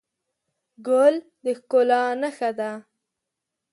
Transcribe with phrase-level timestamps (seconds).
[0.87, 2.71] ګل د ښکلا نښه ده.